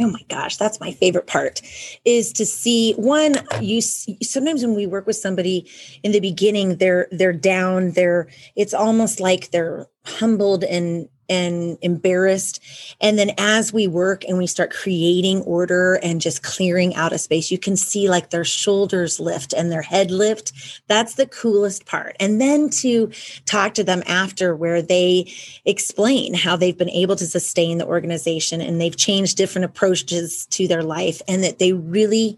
oh 0.00 0.10
my 0.10 0.22
gosh 0.28 0.56
that's 0.56 0.80
my 0.80 0.92
favorite 0.92 1.26
part 1.26 1.62
is 2.04 2.32
to 2.32 2.44
see 2.44 2.92
one 2.94 3.34
you 3.60 3.80
sometimes 3.80 4.62
when 4.62 4.74
we 4.74 4.86
work 4.86 5.06
with 5.06 5.16
somebody 5.16 5.68
in 6.02 6.12
the 6.12 6.20
beginning 6.20 6.76
they're 6.76 7.08
they're 7.12 7.32
down 7.32 7.92
they're 7.92 8.28
it's 8.56 8.74
almost 8.74 9.20
like 9.20 9.50
they're 9.50 9.86
humbled 10.04 10.64
and 10.64 11.08
and 11.30 11.78
embarrassed. 11.80 12.60
And 13.00 13.18
then 13.18 13.30
as 13.38 13.72
we 13.72 13.86
work 13.86 14.24
and 14.24 14.36
we 14.36 14.46
start 14.46 14.72
creating 14.72 15.42
order 15.42 15.94
and 16.02 16.20
just 16.20 16.42
clearing 16.42 16.94
out 16.96 17.12
a 17.12 17.18
space, 17.18 17.50
you 17.50 17.58
can 17.58 17.76
see 17.76 18.10
like 18.10 18.30
their 18.30 18.44
shoulders 18.44 19.20
lift 19.20 19.54
and 19.54 19.72
their 19.72 19.80
head 19.80 20.10
lift. 20.10 20.52
That's 20.88 21.14
the 21.14 21.26
coolest 21.26 21.86
part. 21.86 22.16
And 22.20 22.40
then 22.40 22.68
to 22.80 23.10
talk 23.46 23.74
to 23.74 23.84
them 23.84 24.02
after 24.06 24.54
where 24.54 24.82
they 24.82 25.32
explain 25.64 26.34
how 26.34 26.56
they've 26.56 26.76
been 26.76 26.90
able 26.90 27.16
to 27.16 27.26
sustain 27.26 27.78
the 27.78 27.86
organization 27.86 28.60
and 28.60 28.80
they've 28.80 28.96
changed 28.96 29.36
different 29.36 29.64
approaches 29.64 30.46
to 30.46 30.66
their 30.66 30.82
life 30.82 31.22
and 31.28 31.44
that 31.44 31.60
they 31.60 31.72
really 31.72 32.36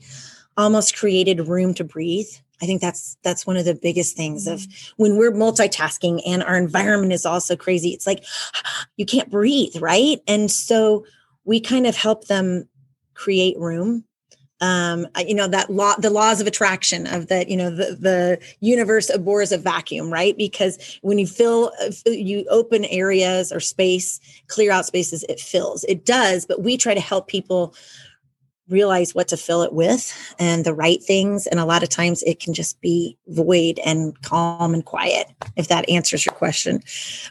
almost 0.56 0.96
created 0.96 1.49
room 1.49 1.72
to 1.75 1.84
breathe 1.84 2.28
I 2.62 2.66
think 2.66 2.81
that's 2.81 3.16
that's 3.23 3.47
one 3.47 3.57
of 3.57 3.64
the 3.64 3.75
biggest 3.75 4.16
things 4.16 4.47
of 4.47 4.61
mm-hmm. 4.61 5.02
when 5.02 5.16
we're 5.16 5.33
multitasking 5.33 6.23
and 6.25 6.42
our 6.42 6.57
environment 6.57 7.12
is 7.12 7.26
also 7.26 7.57
crazy. 7.57 7.90
It's 7.90 8.07
like 8.07 8.25
you 8.97 9.04
can't 9.04 9.31
breathe, 9.31 9.76
right? 9.81 10.21
And 10.28 10.50
so 10.50 11.04
we 11.45 11.61
kind 11.61 11.87
of 11.87 11.97
help 11.97 12.28
them 12.28 12.69
create 13.14 13.59
room. 13.59 14.04
Um, 14.61 15.09
you 15.26 15.35
know 15.35 15.49
that 15.49 15.71
law, 15.71 15.97
the 15.97 16.09
laws 16.09 16.40
of 16.40 16.47
attraction 16.47 17.09
of 17.09 17.26
that. 17.26 17.49
You 17.49 17.57
know 17.57 17.69
the 17.69 17.97
the 17.99 18.38
universe 18.61 19.11
abhors 19.11 19.50
a 19.50 19.59
vacuum, 19.59 20.12
right? 20.12 20.37
Because 20.38 21.00
when 21.02 21.19
you 21.19 21.26
fill, 21.26 21.73
uh, 21.83 21.90
you 22.07 22.47
open 22.49 22.85
areas 22.85 23.50
or 23.50 23.59
space, 23.59 24.21
clear 24.47 24.71
out 24.71 24.87
spaces, 24.87 25.25
it 25.28 25.40
fills. 25.40 25.83
It 25.85 26.07
does, 26.07 26.47
but 26.47 26.62
we 26.62 26.76
try 26.76 26.95
to 26.95 27.00
help 27.00 27.26
people 27.26 27.75
realize 28.69 29.14
what 29.14 29.28
to 29.28 29.37
fill 29.37 29.62
it 29.62 29.73
with 29.73 30.35
and 30.38 30.64
the 30.64 30.73
right 30.73 31.02
things. 31.02 31.47
And 31.47 31.59
a 31.59 31.64
lot 31.64 31.83
of 31.83 31.88
times 31.88 32.23
it 32.23 32.40
can 32.40 32.54
just 32.54 32.81
be 32.81 33.16
void 33.26 33.81
and 33.85 34.21
calm 34.23 34.73
and 34.73 34.85
quiet, 34.85 35.28
if 35.57 35.69
that 35.69 35.88
answers 35.88 36.25
your 36.25 36.35
question. 36.35 36.83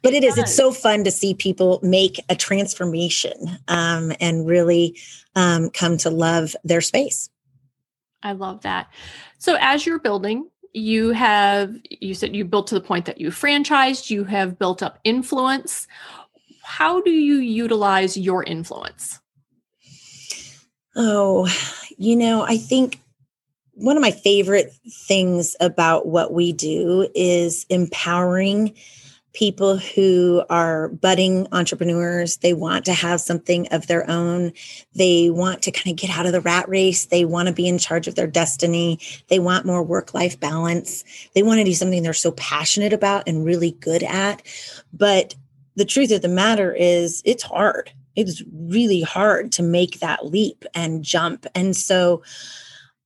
But 0.04 0.14
it 0.14 0.24
is, 0.24 0.38
it's 0.38 0.54
so 0.54 0.72
fun 0.72 1.04
to 1.06 1.12
see 1.12 1.34
people 1.34 1.80
make 1.82 2.20
a 2.30 2.36
transformation 2.36 3.58
um, 3.70 4.12
and 4.20 4.46
really 4.46 5.00
um, 5.36 5.70
come 5.70 5.98
to 6.00 6.10
love 6.10 6.56
their 6.64 6.82
space. 6.82 7.30
I 8.24 8.34
love 8.34 8.62
that. 8.62 8.92
So 9.40 9.58
as 9.60 9.86
you're 9.86 10.00
building, 10.00 10.50
you 10.74 11.12
have, 11.12 11.76
you 11.90 12.14
said 12.14 12.36
you 12.36 12.46
built 12.46 12.68
to 12.68 12.76
the 12.76 12.82
point 12.82 13.06
that 13.06 13.20
you 13.20 13.30
franchised, 13.30 14.10
you 14.10 14.26
have 14.26 14.60
built 14.60 14.84
up 14.84 15.00
influence. 15.04 15.88
How 16.64 17.02
do 17.02 17.12
you 17.12 17.38
utilize 17.38 18.18
your 18.18 18.44
influence? 18.44 19.21
Oh, 20.96 21.48
you 21.98 22.16
know, 22.16 22.44
I 22.44 22.58
think 22.58 23.00
one 23.74 23.96
of 23.96 24.02
my 24.02 24.12
favorite 24.12 24.74
things 25.08 25.56
about 25.60 26.08
what 26.08 26.34
we 26.34 26.52
do 26.52 27.08
is 27.16 27.66
empowering 27.70 28.76
people 29.34 29.78
who 29.78 30.44
are 30.50 30.90
budding 30.90 31.48
entrepreneurs. 31.54 32.38
They 32.38 32.54
want 32.54 32.84
to 32.86 32.94
have 32.94 33.22
something 33.22 33.68
of 33.70 33.88
their 33.88 34.10
own. 34.10 34.52
They 34.94 35.30
want 35.30 35.62
to 35.64 35.72
kind 35.72 35.88
of 35.88 35.96
get 35.96 36.16
out 36.16 36.26
of 36.26 36.34
the 36.34 36.42
rat 36.42 36.68
race. 36.68 37.06
They 37.06 37.24
want 37.24 37.48
to 37.48 37.54
be 37.54 37.68
in 37.68 37.78
charge 37.78 38.10
of 38.10 38.16
their 38.16 38.28
destiny. 38.28 39.00
They 39.30 39.40
want 39.40 39.66
more 39.66 39.84
work 39.84 40.14
life 40.14 40.38
balance. 40.38 41.06
They 41.34 41.44
want 41.44 41.60
to 41.60 41.64
do 41.64 41.74
something 41.74 42.04
they're 42.04 42.12
so 42.12 42.32
passionate 42.32 42.92
about 42.92 43.24
and 43.28 43.46
really 43.46 43.72
good 43.72 44.04
at. 44.04 44.42
But 44.92 45.36
the 45.78 45.86
truth 45.86 46.12
of 46.12 46.22
the 46.22 46.28
matter 46.28 46.74
is, 46.74 47.22
it's 47.24 47.44
hard 47.44 47.94
it's 48.16 48.44
really 48.52 49.02
hard 49.02 49.52
to 49.54 49.64
make 49.64 50.00
that 50.00 50.26
leap 50.26 50.66
and 50.74 51.04
jump. 51.04 51.46
And 51.56 51.76
so 51.76 52.24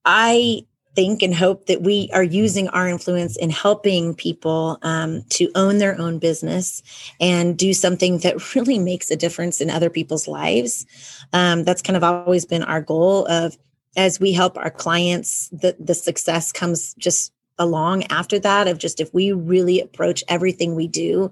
I 0.03 0.65
think 0.95 1.21
and 1.21 1.35
hope 1.35 1.65
that 1.65 1.81
we 1.81 2.09
are 2.13 2.24
using 2.24 2.69
our 2.69 2.88
influence 2.88 3.35
in 3.38 3.50
helping 3.50 4.15
people 4.15 4.77
um, 4.81 5.24
to 5.29 5.51
own 5.53 5.77
their 5.77 6.00
own 6.00 6.19
business 6.19 6.81
and 7.19 7.57
do 7.57 7.74
something 7.74 8.19
that 8.19 8.55
really 8.55 8.79
makes 8.79 9.12
a 9.12 9.15
difference 9.15 9.62
in 9.62 9.69
other 9.69 9.89
people's 9.89 10.27
lives. 10.27 10.85
Um, 11.33 11.63
that's 11.63 11.81
kind 11.81 11.97
of 11.97 12.03
always 12.03 12.45
been 12.45 12.63
our 12.63 12.81
goal 12.81 13.27
of 13.27 13.57
as 13.97 14.19
we 14.19 14.33
help 14.33 14.57
our 14.57 14.71
clients, 14.71 15.50
the, 15.50 15.75
the 15.79 15.93
success 15.93 16.51
comes 16.51 16.93
just 16.95 17.31
along 17.57 18.03
after 18.05 18.39
that 18.39 18.67
of 18.67 18.77
just 18.77 19.00
if 19.00 19.13
we 19.13 19.31
really 19.31 19.79
approach 19.79 20.24
everything 20.27 20.75
we 20.75 20.88
do 20.88 21.31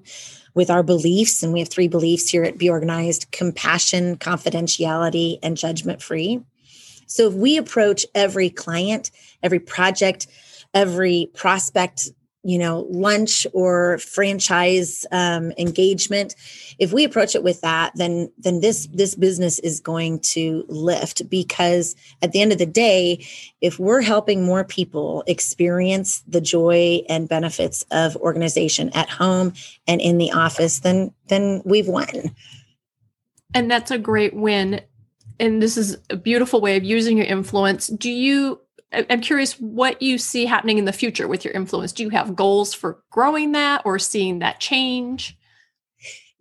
with 0.53 0.69
our 0.69 0.83
beliefs, 0.83 1.41
and 1.41 1.51
we 1.51 1.59
have 1.59 1.69
three 1.69 1.87
beliefs 1.87 2.29
here 2.29 2.43
at 2.43 2.57
Bee 2.57 2.69
Organized 2.69 3.31
compassion, 3.31 4.17
confidentiality, 4.17 5.39
and 5.41 5.57
judgment 5.57 6.01
free. 6.01 6.41
So 7.07 7.27
if 7.27 7.33
we 7.33 7.57
approach 7.57 8.05
every 8.13 8.49
client, 8.49 9.11
every 9.41 9.59
project, 9.59 10.27
every 10.73 11.29
prospect 11.33 12.09
you 12.43 12.59
know 12.59 12.85
lunch 12.89 13.47
or 13.53 13.97
franchise 13.99 15.05
um, 15.11 15.51
engagement 15.57 16.35
if 16.79 16.91
we 16.91 17.03
approach 17.03 17.35
it 17.35 17.43
with 17.43 17.61
that 17.61 17.91
then 17.95 18.31
then 18.37 18.59
this 18.59 18.87
this 18.93 19.15
business 19.15 19.59
is 19.59 19.79
going 19.79 20.19
to 20.19 20.65
lift 20.67 21.27
because 21.29 21.95
at 22.21 22.31
the 22.31 22.41
end 22.41 22.51
of 22.51 22.57
the 22.57 22.65
day 22.65 23.25
if 23.61 23.79
we're 23.79 24.01
helping 24.01 24.43
more 24.43 24.63
people 24.63 25.23
experience 25.27 26.21
the 26.27 26.41
joy 26.41 27.01
and 27.09 27.29
benefits 27.29 27.85
of 27.91 28.15
organization 28.17 28.89
at 28.93 29.09
home 29.09 29.53
and 29.87 30.01
in 30.01 30.17
the 30.17 30.31
office 30.31 30.79
then 30.79 31.13
then 31.27 31.61
we've 31.65 31.87
won. 31.87 32.35
And 33.53 33.69
that's 33.69 33.91
a 33.91 33.97
great 33.97 34.35
win. 34.35 34.81
And 35.39 35.61
this 35.61 35.77
is 35.77 35.97
a 36.09 36.15
beautiful 36.15 36.61
way 36.61 36.77
of 36.77 36.83
using 36.83 37.17
your 37.17 37.25
influence. 37.25 37.87
Do 37.87 38.09
you 38.09 38.59
I'm 39.09 39.21
curious 39.21 39.53
what 39.59 40.01
you 40.01 40.17
see 40.17 40.45
happening 40.45 40.77
in 40.77 40.85
the 40.85 40.93
future 40.93 41.27
with 41.27 41.43
your 41.43 41.53
influence. 41.53 41.91
Do 41.91 42.03
you 42.03 42.09
have 42.09 42.35
goals 42.35 42.73
for 42.73 42.99
growing 43.11 43.51
that 43.53 43.81
or 43.85 43.97
seeing 43.99 44.39
that 44.39 44.59
change? 44.59 45.37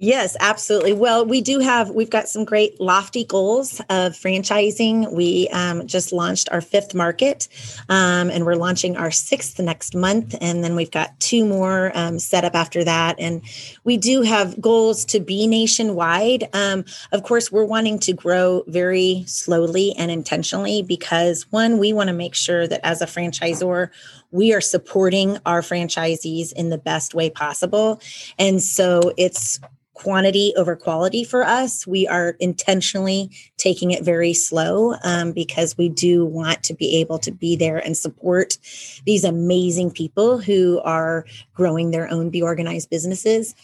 Yes, 0.03 0.37
absolutely. 0.41 0.95
Well, 0.95 1.25
we 1.25 1.41
do 1.41 1.61
have, 1.61 1.91
we've 1.91 2.11
got 2.11 2.29
some 2.29 2.45
great 2.45 2.81
lofty 2.81 3.23
goals 3.23 3.79
of 3.83 4.15
franchising. 4.15 5.13
We 5.13 5.47
um, 5.53 5.87
just 5.87 6.11
launched 6.13 6.49
our 6.51 6.61
fifth 6.61 6.93
market 6.93 7.47
um, 7.89 8.29
and 8.29 8.45
we're 8.45 8.57
launching 8.57 8.97
our 8.97 9.13
sixth 9.13 9.61
next 9.61 9.95
month. 9.95 10.35
And 10.41 10.65
then 10.65 10.75
we've 10.75 10.91
got 10.91 11.21
two 11.21 11.45
more 11.47 11.93
um, 11.95 12.19
set 12.19 12.45
up 12.45 12.57
after 12.57 12.83
that. 12.83 13.15
And 13.21 13.43
we 13.85 13.97
do 13.97 14.23
have 14.23 14.61
goals 14.61 15.05
to 15.05 15.21
be 15.21 15.47
nationwide. 15.47 16.49
Um, 16.53 16.85
of 17.13 17.23
course, 17.23 17.53
we're 17.53 17.65
wanting 17.65 18.01
to 18.01 18.13
grow 18.13 18.65
very 18.67 19.23
slowly 19.29 19.95
and 19.97 20.11
intentionally 20.11 20.83
because 20.83 21.47
one, 21.53 21.79
we 21.79 21.93
want 21.93 22.09
to 22.09 22.13
make 22.13 22.35
sure 22.35 22.67
that 22.67 22.81
as 22.85 23.03
a 23.03 23.07
franchisor, 23.07 23.91
we 24.33 24.53
are 24.53 24.61
supporting 24.61 25.39
our 25.47 25.61
franchisees 25.61 26.53
in 26.55 26.71
the 26.71 26.79
best 26.79 27.15
way 27.15 27.31
possible. 27.31 28.01
And 28.37 28.61
so 28.61 29.13
it's 29.17 29.61
quantity 29.95 30.53
over 30.57 30.75
quality 30.75 31.23
for 31.25 31.45
us. 31.45 31.87
We 31.87 32.09
are 32.09 32.37
intentionally 32.41 33.31
taking 33.57 33.91
it 33.91 34.05
very 34.05 34.33
slow 34.35 34.95
um, 35.05 35.33
because 35.33 35.77
we 35.77 35.89
do 35.89 36.25
want 36.25 36.63
to 36.65 36.75
be 36.75 36.97
able 36.97 37.19
to 37.21 37.31
be 37.31 37.57
there 37.57 37.79
and 37.79 37.97
support 37.97 38.59
these 39.05 39.25
amazing 39.25 39.91
people 39.91 40.39
who 40.39 40.81
are 40.85 41.27
growing 41.55 41.91
their 41.91 42.11
own 42.11 42.31
Bee 42.31 42.43
Organized 42.43 42.91
businesses. 42.91 43.55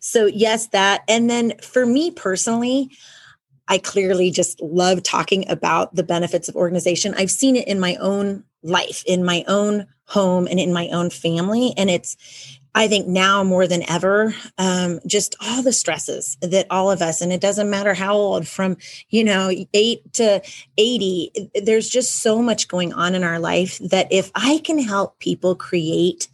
So, 0.00 0.26
yes, 0.26 0.68
that. 0.68 1.02
And 1.08 1.30
then 1.30 1.54
for 1.62 1.86
me 1.86 2.10
personally, 2.10 2.90
I 3.68 3.78
clearly 3.78 4.30
just 4.30 4.60
love 4.60 5.02
talking 5.02 5.48
about 5.48 5.94
the 5.94 6.04
benefits 6.04 6.48
of 6.48 6.56
organization. 6.56 7.14
I've 7.16 7.30
seen 7.30 7.56
it 7.56 7.66
in 7.66 7.80
my 7.80 7.96
own 7.96 8.44
life, 8.62 9.02
in 9.06 9.24
my 9.24 9.44
own 9.48 9.86
home, 10.04 10.46
and 10.48 10.60
in 10.60 10.72
my 10.72 10.88
own 10.88 11.10
family. 11.10 11.74
And 11.76 11.90
it's 11.90 12.16
I 12.76 12.88
think 12.88 13.06
now 13.08 13.42
more 13.42 13.66
than 13.66 13.88
ever, 13.90 14.34
um, 14.58 15.00
just 15.06 15.34
all 15.40 15.62
the 15.62 15.72
stresses 15.72 16.36
that 16.42 16.66
all 16.68 16.90
of 16.90 17.00
us, 17.00 17.22
and 17.22 17.32
it 17.32 17.40
doesn't 17.40 17.70
matter 17.70 17.94
how 17.94 18.14
old, 18.14 18.46
from 18.46 18.76
you 19.08 19.24
know 19.24 19.50
eight 19.72 20.12
to 20.12 20.42
eighty, 20.76 21.50
there's 21.54 21.88
just 21.88 22.16
so 22.16 22.42
much 22.42 22.68
going 22.68 22.92
on 22.92 23.14
in 23.14 23.24
our 23.24 23.38
life 23.38 23.78
that 23.78 24.08
if 24.12 24.30
I 24.34 24.60
can 24.62 24.78
help 24.78 25.18
people 25.20 25.56
create 25.56 26.28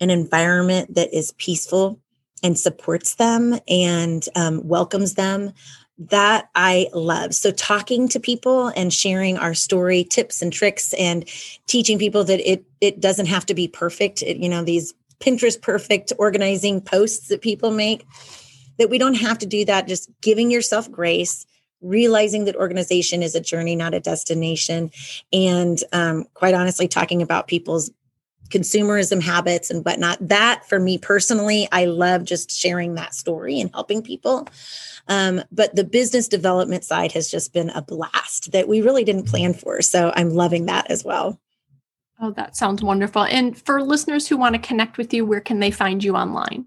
an 0.00 0.08
environment 0.08 0.94
that 0.94 1.12
is 1.12 1.32
peaceful 1.32 1.98
and 2.44 2.56
supports 2.56 3.16
them 3.16 3.58
and 3.68 4.26
um, 4.36 4.66
welcomes 4.66 5.14
them, 5.14 5.52
that 5.98 6.48
I 6.54 6.88
love. 6.94 7.34
So 7.34 7.50
talking 7.50 8.08
to 8.10 8.20
people 8.20 8.68
and 8.68 8.94
sharing 8.94 9.36
our 9.36 9.54
story, 9.54 10.04
tips 10.04 10.42
and 10.42 10.52
tricks, 10.52 10.94
and 10.94 11.28
teaching 11.66 11.98
people 11.98 12.22
that 12.22 12.40
it 12.48 12.64
it 12.80 13.00
doesn't 13.00 13.26
have 13.26 13.46
to 13.46 13.54
be 13.54 13.66
perfect. 13.66 14.22
It, 14.22 14.36
you 14.36 14.48
know 14.48 14.62
these 14.62 14.94
Pinterest 15.20 15.60
perfect 15.60 16.12
organizing 16.18 16.80
posts 16.80 17.28
that 17.28 17.42
people 17.42 17.70
make, 17.70 18.06
that 18.78 18.90
we 18.90 18.98
don't 18.98 19.14
have 19.14 19.38
to 19.38 19.46
do 19.46 19.64
that. 19.66 19.86
Just 19.86 20.10
giving 20.20 20.50
yourself 20.50 20.90
grace, 20.90 21.46
realizing 21.80 22.46
that 22.46 22.56
organization 22.56 23.22
is 23.22 23.34
a 23.34 23.40
journey, 23.40 23.76
not 23.76 23.94
a 23.94 24.00
destination. 24.00 24.90
And 25.32 25.78
um, 25.92 26.24
quite 26.34 26.54
honestly, 26.54 26.88
talking 26.88 27.22
about 27.22 27.46
people's 27.48 27.90
consumerism 28.50 29.22
habits 29.22 29.70
and 29.70 29.84
whatnot. 29.84 30.18
That 30.20 30.68
for 30.68 30.78
me 30.78 30.98
personally, 30.98 31.68
I 31.72 31.86
love 31.86 32.24
just 32.24 32.50
sharing 32.50 32.94
that 32.94 33.14
story 33.14 33.60
and 33.60 33.70
helping 33.72 34.02
people. 34.02 34.48
Um, 35.08 35.42
but 35.50 35.74
the 35.74 35.84
business 35.84 36.28
development 36.28 36.84
side 36.84 37.12
has 37.12 37.30
just 37.30 37.52
been 37.52 37.70
a 37.70 37.82
blast 37.82 38.52
that 38.52 38.68
we 38.68 38.82
really 38.82 39.04
didn't 39.04 39.28
plan 39.28 39.54
for. 39.54 39.80
So 39.82 40.12
I'm 40.14 40.30
loving 40.30 40.66
that 40.66 40.90
as 40.90 41.04
well. 41.04 41.40
Oh, 42.20 42.32
that 42.32 42.56
sounds 42.56 42.82
wonderful. 42.82 43.24
And 43.24 43.56
for 43.56 43.82
listeners 43.82 44.28
who 44.28 44.36
want 44.36 44.54
to 44.54 44.60
connect 44.60 44.98
with 44.98 45.14
you, 45.14 45.24
where 45.24 45.40
can 45.40 45.60
they 45.60 45.70
find 45.70 46.04
you 46.04 46.14
online? 46.16 46.66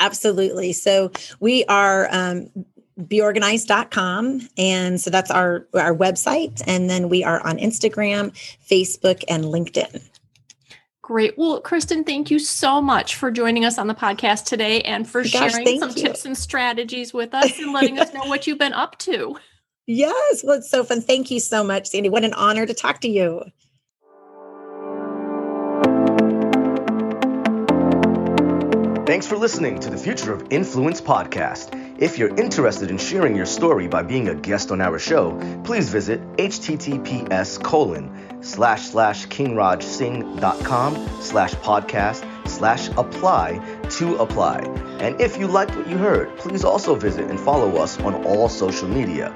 Absolutely. 0.00 0.72
So 0.72 1.12
we 1.40 1.64
are 1.66 2.08
um, 2.10 2.50
beeorganized.com 3.04 4.48
and 4.56 5.00
so 5.00 5.10
that's 5.10 5.30
our 5.30 5.66
our 5.74 5.94
website 5.94 6.62
and 6.66 6.88
then 6.88 7.08
we 7.08 7.22
are 7.24 7.44
on 7.46 7.58
Instagram, 7.58 8.32
Facebook 8.68 9.22
and 9.28 9.44
LinkedIn. 9.44 10.02
Great. 11.02 11.38
Well, 11.38 11.60
Kristen, 11.60 12.02
thank 12.02 12.32
you 12.32 12.40
so 12.40 12.82
much 12.82 13.14
for 13.14 13.30
joining 13.30 13.64
us 13.64 13.78
on 13.78 13.86
the 13.86 13.94
podcast 13.94 14.44
today 14.46 14.80
and 14.80 15.08
for 15.08 15.22
Gosh, 15.22 15.52
sharing 15.52 15.78
some 15.78 15.90
you. 15.90 15.94
tips 15.94 16.24
and 16.24 16.36
strategies 16.36 17.14
with 17.14 17.32
us 17.32 17.56
and 17.60 17.72
letting 17.72 18.00
us 18.00 18.12
know 18.12 18.24
what 18.24 18.46
you've 18.46 18.58
been 18.58 18.72
up 18.72 18.98
to. 18.98 19.36
Yes, 19.86 20.42
well, 20.42 20.58
it's 20.58 20.68
so 20.68 20.82
fun. 20.82 21.00
Thank 21.00 21.30
you 21.30 21.38
so 21.38 21.62
much, 21.62 21.86
Sandy. 21.86 22.08
What 22.08 22.24
an 22.24 22.34
honor 22.34 22.66
to 22.66 22.74
talk 22.74 23.02
to 23.02 23.08
you. 23.08 23.42
Thanks 29.06 29.24
for 29.24 29.36
listening 29.36 29.78
to 29.78 29.88
the 29.88 29.96
Future 29.96 30.32
of 30.32 30.48
Influence 30.50 31.00
podcast. 31.00 31.80
If 32.02 32.18
you're 32.18 32.36
interested 32.36 32.90
in 32.90 32.98
sharing 32.98 33.36
your 33.36 33.46
story 33.46 33.86
by 33.86 34.02
being 34.02 34.26
a 34.26 34.34
guest 34.34 34.72
on 34.72 34.80
our 34.80 34.98
show, 34.98 35.38
please 35.62 35.88
visit 35.88 36.20
https 36.38 37.62
colon 37.62 38.42
slash 38.42 38.82
slash 38.88 39.28
kingrajsingh.com 39.28 41.22
slash 41.22 41.54
podcast 41.54 42.48
slash 42.48 42.88
apply 42.96 43.78
to 43.90 44.16
apply. 44.16 44.58
And 44.98 45.20
if 45.20 45.36
you 45.36 45.46
liked 45.46 45.76
what 45.76 45.88
you 45.88 45.98
heard, 45.98 46.36
please 46.36 46.64
also 46.64 46.96
visit 46.96 47.30
and 47.30 47.38
follow 47.38 47.76
us 47.76 48.00
on 48.00 48.24
all 48.24 48.48
social 48.48 48.88
media. 48.88 49.32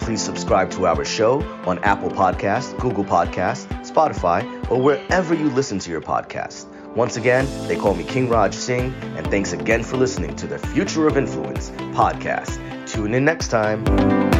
Please 0.00 0.20
subscribe 0.20 0.70
to 0.72 0.86
our 0.86 1.02
show 1.02 1.40
on 1.64 1.78
Apple 1.78 2.10
Podcasts, 2.10 2.78
Google 2.78 3.06
Podcasts, 3.06 3.64
Spotify, 3.90 4.70
or 4.70 4.82
wherever 4.82 5.32
you 5.32 5.48
listen 5.48 5.78
to 5.78 5.90
your 5.90 6.02
podcast. 6.02 6.66
Once 6.94 7.16
again, 7.16 7.46
they 7.66 7.76
call 7.76 7.94
me 7.94 8.04
King 8.04 8.28
Raj 8.28 8.54
Singh, 8.54 8.94
and 9.16 9.26
thanks 9.28 9.52
again 9.52 9.82
for 9.82 9.96
listening 9.96 10.34
to 10.36 10.46
the 10.46 10.58
Future 10.58 11.06
of 11.08 11.16
Influence 11.16 11.70
podcast. 11.92 12.60
Tune 12.86 13.14
in 13.14 13.24
next 13.24 13.48
time. 13.48 14.33